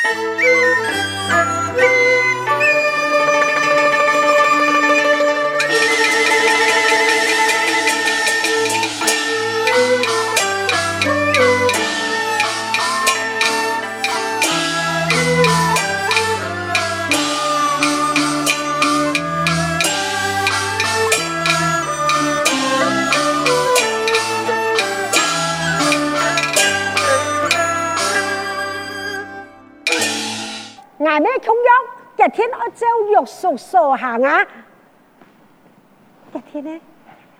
[0.00, 0.14] 天
[33.52, 34.46] 玉叔所行啊！
[36.34, 36.80] 一天呢？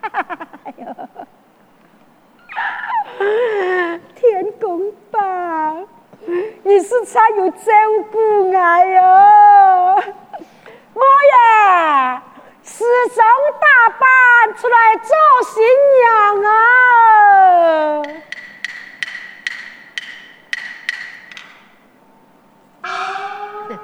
[0.65, 0.87] 哎呦，
[4.15, 5.87] 天公伯，
[6.63, 7.73] 你是才有照
[8.11, 8.19] 顾
[8.51, 10.03] 我哟！
[10.95, 11.03] 我
[11.35, 12.23] 呀，
[12.63, 13.27] 时装
[13.61, 15.63] 打扮出来做新
[16.01, 18.03] 娘啊！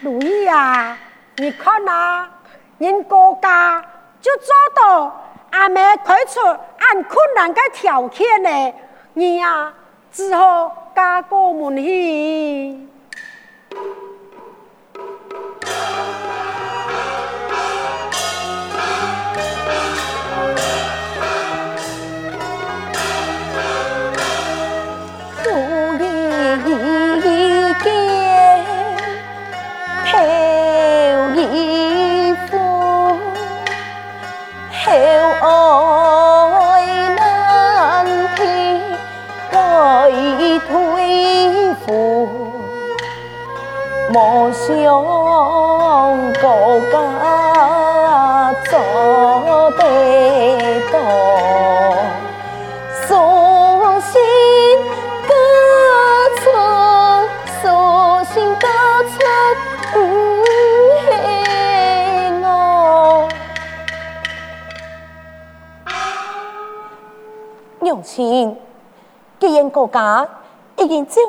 [0.00, 0.96] 如意啊，
[1.38, 2.30] 你看呐、啊，
[2.78, 3.84] 人国家
[4.22, 8.74] 就做到阿妹开出按困难的条件呢，
[9.12, 9.74] 你呀、啊、
[10.10, 12.88] 只好加过门去。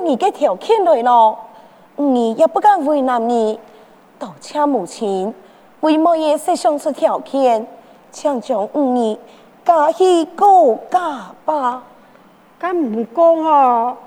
[0.07, 1.37] 你嘅条件来了。
[1.99, 3.59] 你也不敢为难你，
[4.19, 5.33] 多谢母亲
[5.79, 7.65] 为么也设想出条件，
[8.11, 9.19] 强将你
[9.65, 11.83] 嫁去高家吧。
[12.59, 13.97] 敢唔讲哦，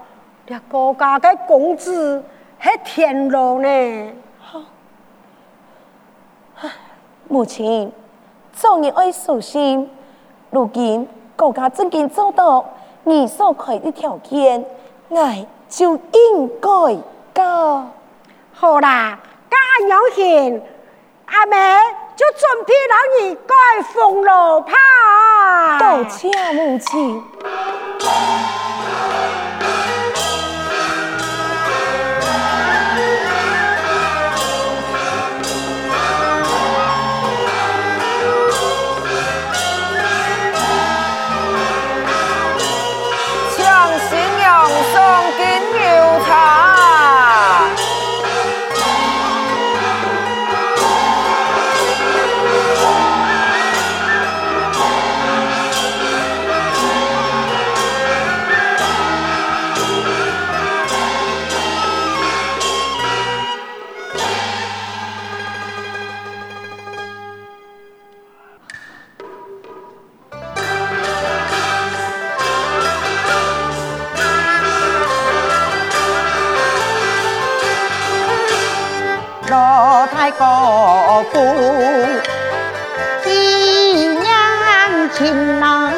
[0.46, 2.22] 这国家的公子
[2.58, 4.12] 还天罗呢？
[7.28, 7.92] 母亲，
[8.52, 9.90] 做你爱舒心，
[10.50, 12.64] 如今国家正经做到
[13.02, 14.64] 你所开的条件，
[15.10, 16.72] 爱就应该。
[18.52, 19.56] 好啦，家
[19.88, 20.60] 有钱，
[21.26, 21.56] 阿妹
[22.16, 22.98] 就准备让
[23.30, 23.54] 你盖
[23.94, 25.78] 红楼趴。
[25.78, 26.78] 多谢母
[79.50, 79.56] 亲。
[80.38, 81.34] 哥哥，
[83.26, 84.30] 一娘
[85.12, 85.18] 亲
[85.60, 85.90] 呐，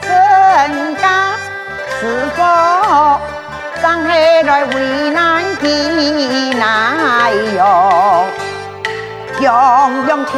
[0.00, 1.04] 人家
[2.00, 2.00] 是
[2.34, 2.38] 否
[3.82, 8.24] 上海来为难的哪哟？
[9.40, 10.34] 样样条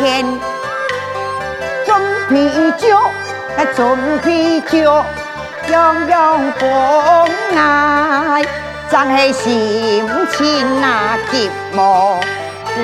[0.00, 0.24] 件，
[1.84, 2.00] 准
[2.30, 2.96] 备就
[3.56, 5.04] 来准备就，
[5.68, 6.64] 样样不
[7.56, 8.46] 爱。
[8.88, 12.18] 真系心情那寂寞
[12.72, 12.74] 自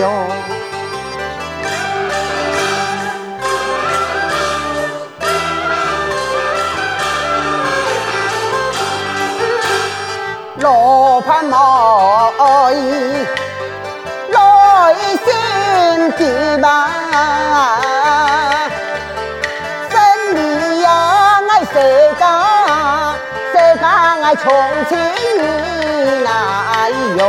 [0.00, 0.02] 由，
[10.60, 11.56] 罗盘来
[14.32, 14.34] 来
[15.24, 15.28] 先
[16.16, 16.20] 记
[16.62, 16.66] 吧，
[24.36, 24.52] 从
[24.88, 24.98] 前。
[26.72, 27.22] 哎呦，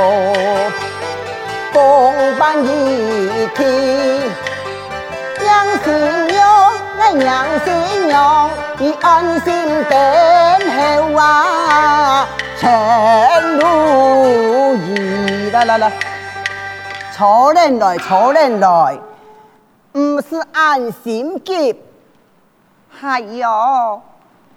[1.73, 3.59] 公办一天，
[5.39, 5.49] 娘
[5.83, 6.39] 心娘，
[6.99, 9.93] 哎娘心娘，你安心等
[10.77, 12.27] 候啊。
[12.59, 15.49] 前路易。
[15.51, 15.91] 来来来，
[17.15, 18.99] 初恋来，初恋来，
[19.91, 21.75] 不是安心急。
[23.01, 24.01] 哎呦，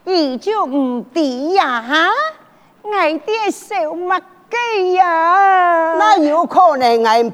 [0.05, 2.09] 你就唔抵呀哈？
[2.93, 5.95] 爱爹小麦鸡呀？
[5.99, 7.31] 那有可能爱唔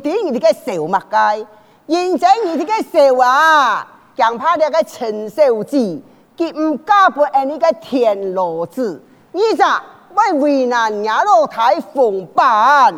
[0.00, 1.46] 抵你这个小麦鸡？
[1.88, 3.86] 现在你这个小啊，
[4.16, 6.00] 强怕那个陈小姐，
[6.36, 9.02] 佢唔嫁俾你个田螺子，
[9.32, 9.82] 你咋
[10.14, 12.94] 会为难伢老太奉办？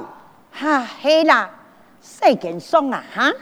[0.51, 1.49] 哈，系啦，
[2.03, 3.33] 世间爽啊哈，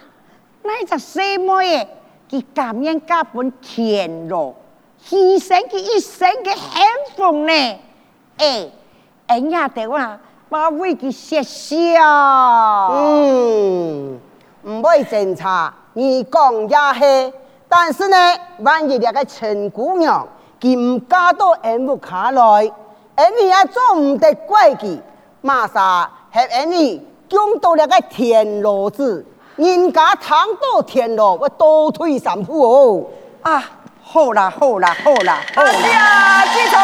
[0.62, 1.88] 那只小妹。
[2.30, 4.54] 佢甘愿嫁本田螺，
[5.08, 6.82] 牺牲佢一生嘅幸
[7.16, 7.52] 福呢？
[8.38, 8.72] 诶、
[9.26, 10.18] 欸，人家的话，
[10.48, 12.02] 把为佢写笑。
[12.92, 14.20] 嗯，
[14.62, 17.32] 唔会侦查，你讲也是。
[17.68, 18.16] 但是呢，
[18.58, 20.26] 万一那个陈姑娘
[20.60, 22.42] 佢唔嫁到俺屋卡来，
[23.16, 24.98] 俺你也做唔得怪佢，
[25.40, 29.24] 马上系俺你讲到那个田螺子。
[29.56, 33.04] 人家躺到田螺，我倒退三步哦。
[33.42, 33.62] 啊，
[34.12, 35.70] 好啦好啦好啦，好啦。
[35.70, 36.76] 哎呀，记仇！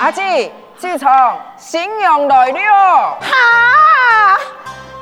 [0.00, 0.22] 阿姊，
[0.78, 1.06] 记仇，
[1.58, 3.18] 新娘来了。
[3.20, 4.38] 哈，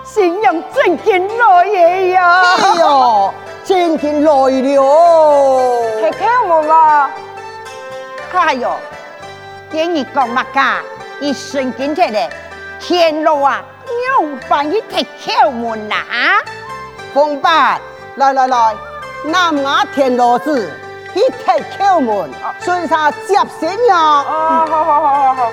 [0.05, 2.43] 新娘真经来了呀！
[2.43, 6.01] 哎呦， 真经来了。
[6.03, 7.09] 开开门嘛。
[8.33, 8.69] 哎呦，
[9.71, 10.81] 听你讲嘛噶？
[11.21, 12.29] 一瞬间天嘞，
[12.81, 15.97] 田螺啊，牛办一铁敲门呐！
[17.13, 17.79] 凤八，
[18.17, 18.75] 来来来，
[19.25, 20.71] 南亚田螺子
[21.15, 23.99] 一铁敲门，顺下接新娘。
[23.99, 25.53] 啊，好好好好好。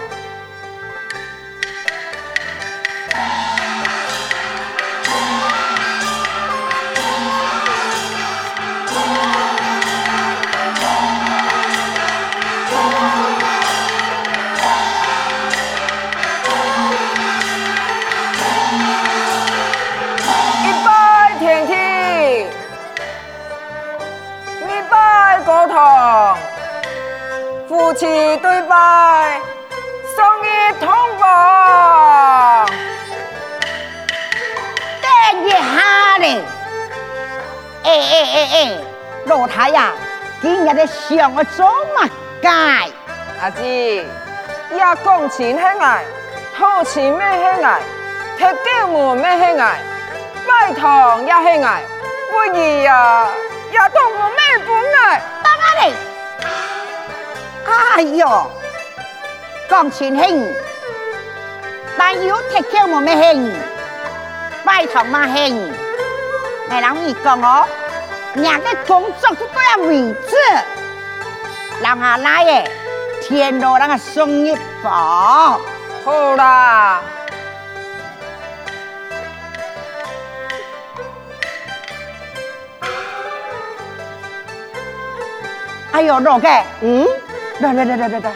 [27.91, 29.41] 夫妻对拜，
[30.15, 30.87] 送一同
[31.19, 32.65] 房。
[35.01, 36.41] 等一下嘞！
[37.83, 38.77] 哎哎哎哎，
[39.25, 39.91] 老太呀，
[40.41, 42.07] 今日的想我做乜
[42.41, 42.93] 介？
[43.41, 44.05] 阿姊，
[44.77, 46.05] 呀讲钱系爱，
[46.57, 47.81] 讨钱咩系爱，
[48.37, 49.79] 踢脚门咩系爱，
[50.47, 51.83] 拜堂也系爱，
[52.29, 53.27] 不义呀，
[53.73, 54.69] 呀同我咩本
[55.03, 55.21] 爱？
[55.43, 56.10] 当阿你。
[57.71, 58.51] 哎呦，
[59.69, 60.53] 讲钱兴，
[61.97, 63.53] 但要踢脚冇咩兴，
[64.65, 65.55] 拜堂嘛兴，
[66.69, 67.65] 你谂你讲哦，
[68.33, 70.35] 人嘅工作都都要位置，
[71.81, 72.69] 让下来嘅，
[73.21, 75.59] 田螺那个送一房，
[76.03, 77.01] 好啦。
[85.93, 87.05] 哎呦，老嘅，嗯？
[87.61, 88.31] 来来来来来来，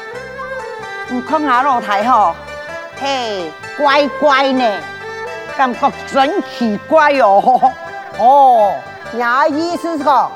[1.08, 2.36] 你看下老太吼，
[3.02, 4.64] 嘿，乖乖呢，
[5.58, 7.74] 感觉真奇怪哟。
[8.20, 8.76] 哦，
[9.14, 10.32] 伢意思是讲，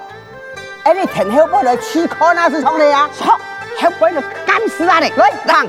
[0.83, 3.07] 哎，你田后辈来去看那是从哪呀？
[3.13, 3.27] 错，
[3.79, 5.67] 后辈来干死啊你，来，让。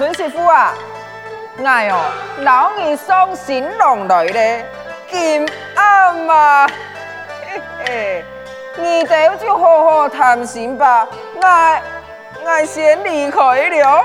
[0.00, 0.72] 孙媳妇啊，
[1.62, 1.94] 哎哟，
[2.38, 4.64] 老二送新郎来了，
[5.10, 8.24] 金阿妈，嘿嘿，
[8.76, 11.78] 你哋就好好谈心吧，我
[12.42, 14.04] 我先离开了。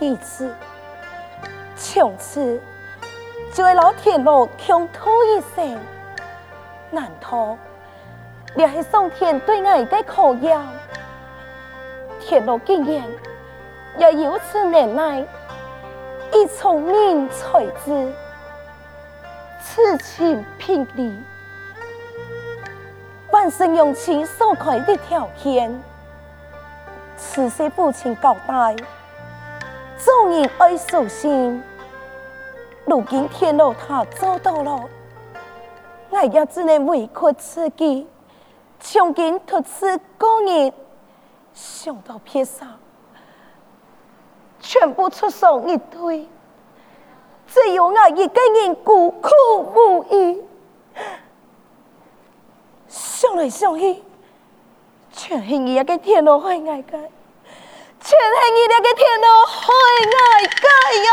[0.00, 0.54] 运是如此，
[1.76, 2.60] 从此
[3.52, 5.78] 就会老天路穷途一生。
[6.90, 7.56] 难道
[8.54, 10.60] 也是上天对我的考验？
[12.20, 13.04] 天路竟然
[13.98, 15.24] 也如此难耐，
[16.32, 18.12] 以聪明才智，
[19.60, 21.22] 此情聘礼，
[23.30, 25.82] 万生用情所开的条件。
[27.16, 28.74] 此时父亲交代，
[30.04, 31.62] 众人爱守信。
[32.84, 34.84] 如今天路他做到了，
[36.10, 38.06] 我也只能委屈自己，
[38.78, 40.70] 从今独自过日。
[41.54, 42.66] 想到撇下，
[44.60, 46.28] 全部出手一对，
[47.46, 49.30] 只有我一个人孤苦
[49.74, 50.42] 无依。
[52.88, 54.02] 想来想去。
[55.12, 57.10] 全系你一个天路开爱界，
[58.14, 60.66] 全系你那个天哦，好爱界
[61.02, 61.08] 呀！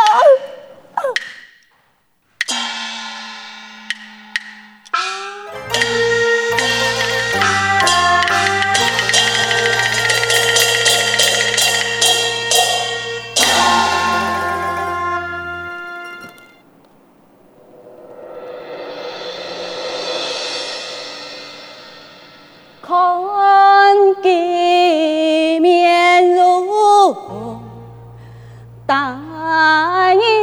[29.52, 30.41] 可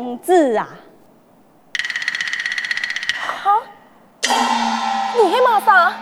[0.00, 0.66] 娘子啊！
[3.42, 3.60] 哈，
[4.22, 5.92] 你是嘛啥？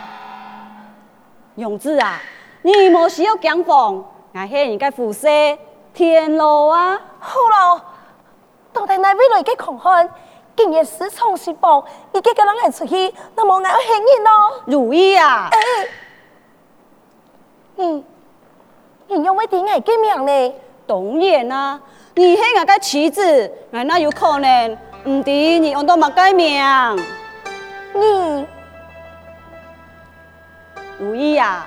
[1.56, 2.20] 娘子啊，
[2.62, 3.96] 你莫需要惊慌，
[4.32, 5.26] 我是你个副使
[5.92, 6.96] 天路啊。
[7.18, 7.84] 好了，
[8.72, 10.08] 到底哪位来个狂汉？
[10.54, 14.62] 今日私闯新房，你这个人还出去，那么我要喊你咯。
[14.66, 15.48] 如意啊！
[15.50, 15.58] 哎，
[17.74, 18.04] 你，
[19.08, 20.54] 你用为点爱个名呢？
[20.86, 21.80] 当然啊。
[22.18, 26.60] 你是我的妻子，我哪有可能唔知你用到么改名？
[27.94, 28.44] 你
[30.98, 31.64] 如意呀，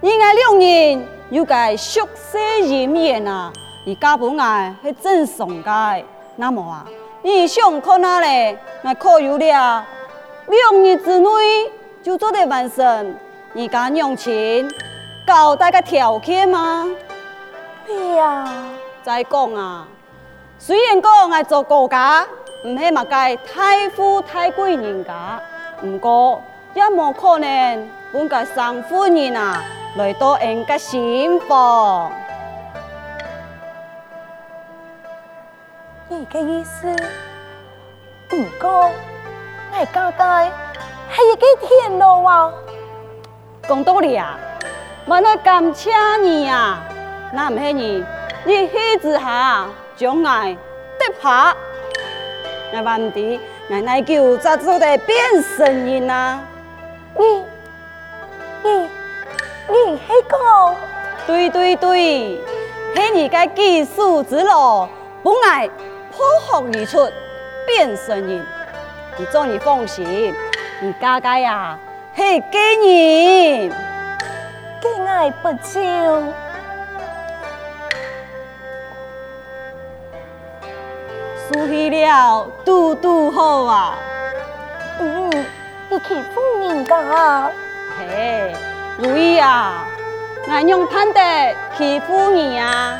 [0.00, 3.52] 你爱两人有个俗世姻缘啊，
[3.86, 6.04] 你嫁不爱是正常的。
[6.34, 6.84] 那么啊，
[7.22, 8.58] 你想看哪里？
[8.82, 9.86] 我可有了
[10.48, 11.28] 两日之内
[12.02, 13.14] 就做得完成，
[13.52, 14.68] 你敢用钱
[15.24, 16.84] 交代个条件吗？
[17.86, 18.44] 对呀。
[19.02, 19.86] 再讲啊，
[20.58, 22.24] 虽然讲我做国家，
[22.64, 25.40] 唔系乜个太富太贵人家，
[25.82, 26.40] 唔过
[26.74, 29.60] 也冇可能本该上夫人啊
[29.96, 32.12] 来到人家新房。
[36.08, 36.86] 你嘅意思？
[38.36, 38.88] 唔过
[39.72, 42.52] 我家家系一个天路啊！
[43.68, 44.38] 讲道理啊，
[45.06, 45.90] 我那感谢
[46.22, 46.78] 你啊，
[47.32, 48.04] 那唔系你。
[48.44, 50.52] 你气之下将爱
[50.98, 51.54] 得怕，
[52.72, 55.16] 我问题我乃叫咋做的变
[55.56, 56.40] 声音啊？
[57.16, 57.24] 你
[58.64, 58.88] 你
[59.68, 60.76] 你系讲？
[61.24, 62.00] 对对对，
[62.96, 64.88] 系你个技术之路，
[65.22, 65.68] 不爱
[66.10, 67.08] 破壳而出
[67.64, 68.42] 变声音。
[69.18, 70.34] 你做你放心，
[70.80, 71.78] 你家家呀
[72.16, 73.72] 系给人，
[74.80, 76.32] 给爱不就？
[81.52, 83.98] 输去了，嘟嘟好啊！
[84.98, 85.30] 嗯，
[85.90, 87.50] 你欺负人家？
[87.98, 88.54] 嘿，
[88.96, 89.86] 如意啊，
[90.48, 92.98] 俺用盼得欺负你啊？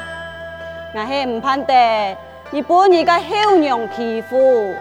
[0.95, 2.17] 俺是唔盼得
[2.51, 4.75] 你把你个后娘欺负。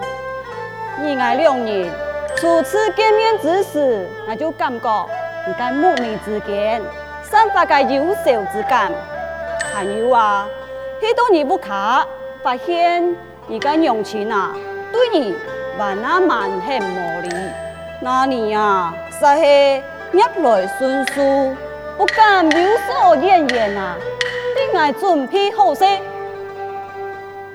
[0.99, 1.89] 你俺两人
[2.35, 5.07] 初次见面之时，俺就感觉
[5.47, 6.81] 你个母女之间
[7.23, 8.91] 散发个优秀之感。
[9.73, 10.45] 还有啊，
[10.99, 12.05] 许多年不卡，
[12.43, 13.15] 发现
[13.47, 14.55] 你个娘亲啊，
[14.91, 15.35] 对你
[15.77, 17.29] 万啊万很无理。
[18.01, 21.21] 那你啊，实是逆来顺受，
[21.97, 23.97] 不敢有所怨言啊！
[24.71, 26.01] 你爱准备好些，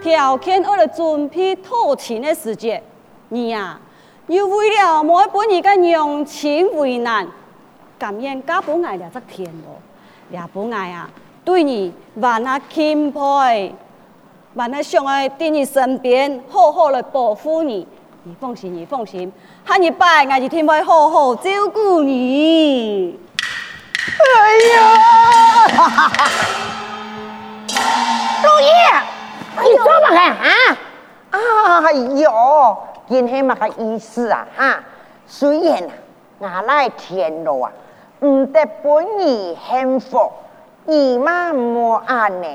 [0.02, 2.82] 条件我来准备讨亲的时节。
[3.30, 3.80] 你啊，
[4.26, 7.26] 又为了莫把你个娘亲为难，
[7.98, 9.80] 甘愿嫁不爱了这天咯，
[10.30, 11.08] 了不爱啊！
[11.44, 13.74] 对你万啊钦佩，
[14.56, 17.86] 万那上爱在你身边好好的保护你。
[18.22, 19.30] 你放心，你放心，
[19.62, 23.20] 喊你爸我一定会好好照顾你。
[24.18, 24.24] 哎
[24.74, 25.76] 呀！
[28.42, 30.40] 如意，你做乜啊？
[31.32, 32.78] 哎呦！
[33.06, 34.82] 今天嘛个意思啊，哈！
[35.26, 35.90] 虽然啊，
[36.40, 37.70] 我来天路啊，
[38.20, 40.32] 唔得本你幸福，
[40.86, 42.48] 你嘛莫安呢。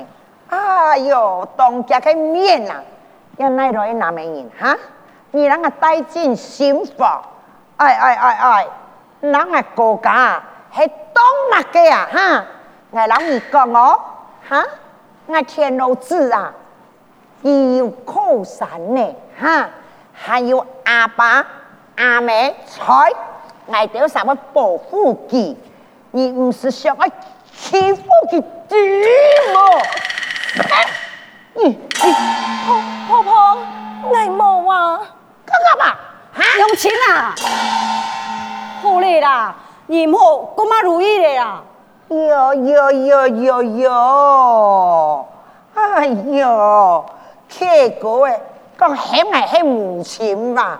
[0.52, 2.82] 哎呦，当家的面啊，
[3.38, 4.76] 要奈来哪么人哈？
[5.30, 7.22] 你啷个带进心房？
[7.78, 8.66] 哎哎哎哎，
[9.22, 10.42] 啷个国家
[10.76, 12.08] 是东乜嘅啊？
[12.12, 12.44] 哈！
[12.90, 13.98] 我啷你讲哦，
[14.46, 14.62] 哈！
[15.26, 16.52] 我天路子啊，
[17.40, 19.70] 有靠山呢，哈！
[20.12, 21.46] 还有阿爸
[21.96, 22.84] 阿妹在，
[23.72, 25.56] 爱到什么保护佢？
[26.10, 27.06] 你唔是想要
[27.54, 29.82] 欺负佢啲么？
[31.54, 33.58] 你婆婆婆，
[34.14, 35.00] 爱冇啊？
[35.46, 35.96] 干干嘛？
[36.56, 37.34] 娘亲啊！
[38.82, 39.54] 好嘞啦，
[39.86, 40.24] 你唔好
[40.56, 41.62] 咁么如意的呀？
[42.08, 45.28] 哟哟哟哟哟！
[45.74, 47.06] 哎哟，
[47.48, 48.40] 这个诶。
[48.78, 50.78] 讲系咪系母亲嘛？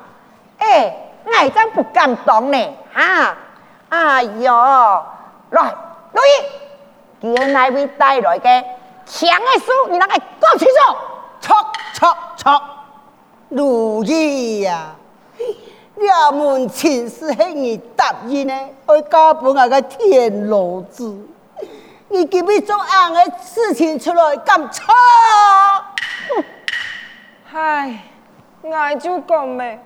[0.58, 2.58] 哎，我真不敢当呢，
[2.92, 3.36] 哈！
[3.90, 5.04] 哎哟，
[5.50, 5.74] 来，
[6.12, 6.20] 如
[7.30, 8.64] 意，叫那位带来嘅
[9.06, 10.96] 枪的书，你那个讲清楚。
[11.40, 11.56] 错
[11.92, 12.62] 错错，
[13.48, 14.94] 如意呀，
[15.98, 18.54] 衙门亲事系你答应呢，
[18.86, 21.18] 去交本那个田螺子，
[22.08, 24.94] 你今日做案嘅事情出来咁错。
[27.52, 28.04] 唉，
[28.62, 29.84] 我就讲咩，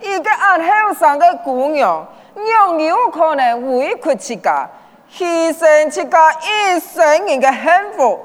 [0.00, 4.68] 一个按后生的姑娘，又有可能委屈自家，
[5.10, 8.20] 牺牲自家一生人的幸福。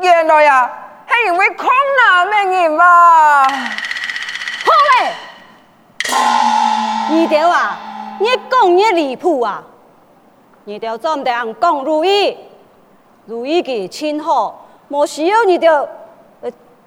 [0.00, 0.70] 原来呀，
[1.08, 1.66] 系因为空
[1.98, 3.42] 难的人嘛。
[3.44, 5.12] 好嘞，
[7.10, 7.78] 二条啊，
[8.20, 9.62] 越讲越离谱啊！
[10.66, 12.36] 二条总得人讲如意，
[13.26, 15.88] 如意嘅亲好，莫需要二条。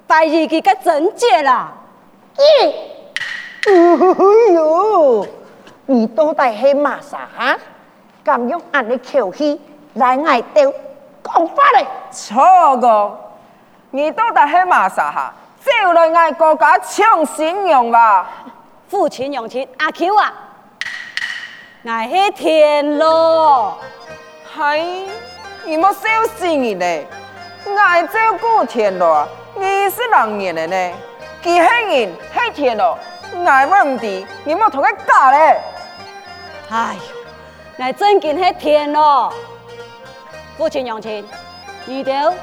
[0.08, 1.72] 怀疑佢个贞洁啦！
[2.36, 2.74] 咦，
[3.68, 5.28] 哎呦，
[5.86, 7.56] 你到底系嘛啥哈？
[8.26, 9.62] 咁用俺的口气
[9.94, 10.74] 来爱丢
[11.24, 11.86] 讲法嘞？
[12.12, 13.20] 错个，
[13.92, 15.34] 你到底系嘛啥哈？
[15.64, 18.28] 就来爱国家抢信用吧？
[18.88, 20.34] 付钱用钱阿 Q 啊，
[21.86, 23.78] 爱系天咯，
[24.52, 24.80] 嗨
[25.66, 27.08] 你莫小心你嘞，
[27.78, 29.28] 爱照顾天咯。
[29.56, 30.94] 你是人言的呢？
[31.44, 32.98] 其他人黑天咯，
[33.46, 35.60] 爱问题，你莫同佢搞嘞。
[36.72, 36.96] 哎
[37.78, 39.32] 呦，爱真见黑天咯。
[40.60, 41.24] 父亲娘亲，
[41.86, 42.34] 你到二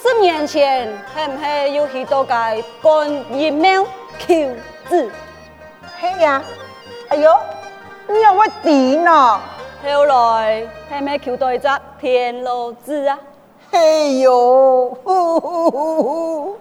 [0.00, 2.34] 十年前系唔系有许多个
[2.80, 3.84] 官员庙
[4.18, 4.34] 求
[4.88, 5.10] 子？
[6.00, 6.42] 系呀。
[7.08, 7.30] 哎呦，
[8.08, 9.38] 你有乜点呢？
[9.84, 11.68] 后来系咪求到一只
[12.00, 13.18] 天罗子啊？
[13.70, 16.56] 哎呦，呼呼呼呼，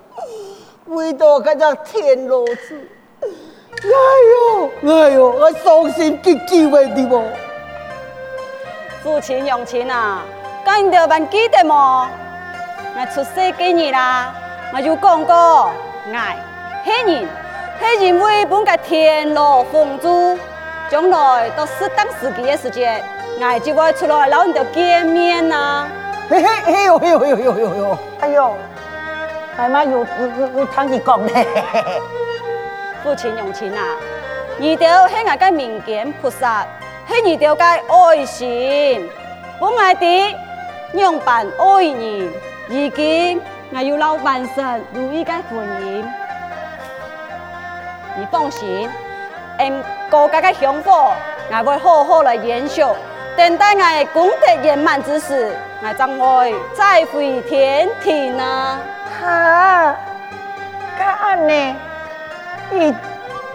[0.87, 2.89] 为到嗰只天罗子，
[3.21, 3.31] 哎
[4.33, 7.23] 呦，哎呦，我伤心极极为的么？
[9.01, 10.21] 父亲娘亲啊，
[10.65, 12.09] 咁你哋还记得么？
[12.97, 14.33] 我出世几年啦，
[14.73, 15.71] 我就讲过，
[16.11, 16.37] 爱
[16.83, 17.27] 黑人，
[17.79, 20.35] 黑人为本个天罗凤珠，
[20.89, 23.03] 将来到适当时机的时间，
[23.39, 25.87] 爱就会出来捞你哋见面啊。
[26.27, 27.97] 嘿嘿嘿呦嘿呦嘿呦嘿呦嘿呦！
[28.21, 28.57] 哎呦，
[29.55, 31.45] 妈妈有有有听你讲嘞。
[33.03, 33.85] 父亲娘亲啊，
[34.59, 36.65] 二条系我个民间菩萨，
[37.07, 39.07] 系二条个爱心，
[39.59, 40.35] 我爱的
[40.93, 42.33] 样板爱人，
[42.67, 43.41] 如今
[43.73, 46.05] 我有老万神如意个婚姻。
[48.17, 48.89] 你放心，
[49.59, 51.13] 嗯，国家的香火，
[51.51, 52.81] 我会好好来延续。
[53.35, 58.79] 等待我功德圆满之时，我将会再回天庭啊！
[59.19, 59.95] 哈，
[60.97, 61.75] 干呢？
[62.71, 62.95] 你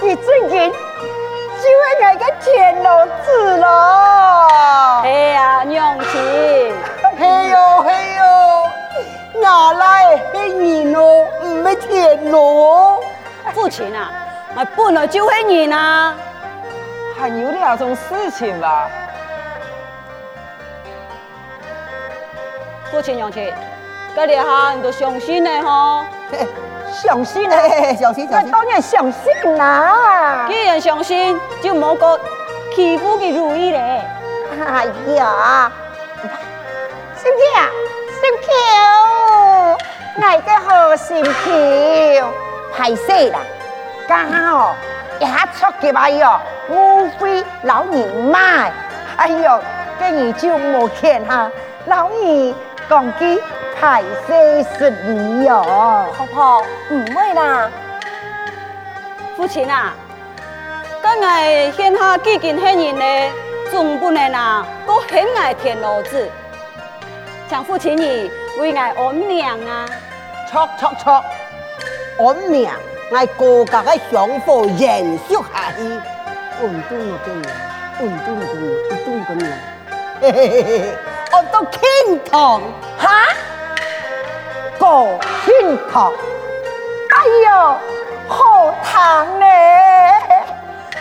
[0.01, 5.01] 你最近就会来个天老子了？
[5.03, 6.75] 哎呀，娘亲，
[7.20, 11.26] 嘿哟嘿哟，哪来的人哦？
[11.42, 12.98] 唔系天老，
[13.52, 14.11] 父亲啊，
[14.56, 16.14] 我本来就系人啊，
[17.18, 18.88] 还有两种事情吧。
[22.90, 23.52] 父亲娘亲，
[24.16, 26.06] 这里哈你都相信的哈？
[26.90, 28.50] 相信嘞，相信相信。
[28.50, 30.46] 当然相信啦。
[30.48, 32.18] 既然相信，就莫个
[32.74, 34.00] 欺负的如意嘞。
[34.66, 35.70] 哎呀，
[37.22, 37.62] 心跳，
[38.18, 38.48] 心跳，
[40.16, 42.33] 我个好心跳，
[42.74, 43.38] 太细啦。
[44.09, 44.74] 刚好
[45.18, 48.72] 一下出去吧哟，误会老年买。
[49.18, 49.61] 哎呦，
[49.98, 51.50] 跟你就莫看哈，
[51.87, 52.54] 老年。
[52.88, 53.40] 讲句
[53.78, 57.70] 太奢侈了哟，婆婆唔会啦。
[59.37, 59.94] 父亲啊，
[61.02, 63.33] 今日现下几件黑人呢，
[63.70, 66.28] 总不能啊，都很爱天老子。
[67.51, 69.85] 请父亲你为爱安娘啊，
[70.49, 71.25] 错错错，
[72.25, 72.73] 安娘
[73.13, 75.83] 爱国家的香火延续下去，
[76.61, 77.19] 我个娘，
[77.99, 79.53] 稳住我个娘，稳住我个娘，
[80.21, 80.95] 嘿嘿嘿嘿。
[81.33, 82.63] 我到天堂，
[82.97, 83.35] 哈？
[84.79, 86.13] 过天堂？
[87.17, 87.77] 哎呦，
[88.29, 89.47] 好疼呢！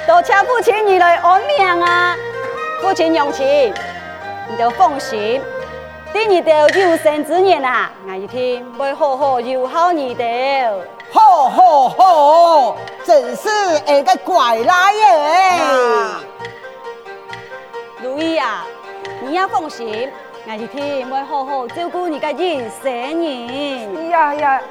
[0.07, 2.17] 多谢父亲你来安命啊！
[2.81, 3.71] 父亲用钱，
[4.47, 5.39] 你就放心，
[6.11, 10.23] 第二条有生之年啊，我一定会好好友好你的。
[11.11, 13.47] 好好好，真是
[13.85, 15.59] 一个乖来耶！
[18.01, 18.65] 如意啊！
[19.21, 20.11] 你要放心，
[20.47, 24.09] 我一天会好好照顾你的人生人。
[24.09, 24.61] 呀呀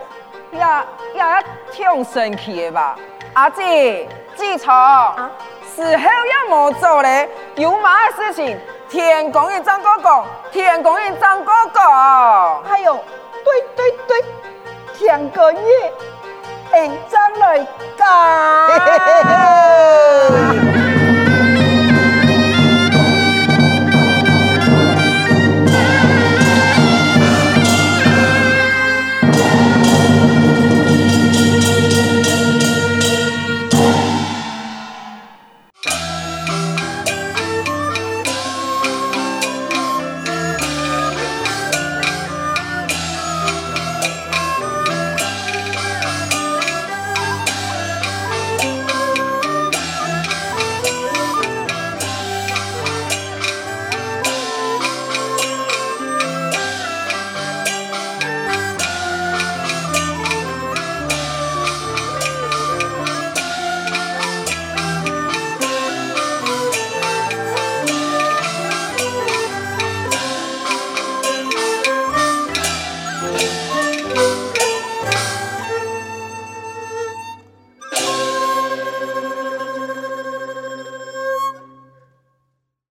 [0.53, 2.97] 呀呀，挺神奇的吧？
[3.35, 5.31] 阿姐，记仇，啊、
[5.77, 11.81] 时候也没做嘞，有嘛事情，天工人张哥哥，天工人张哥哥，
[12.67, 12.99] 还有
[13.45, 14.25] 对对对，
[14.95, 15.61] 天哥你
[16.73, 18.07] 来张来干。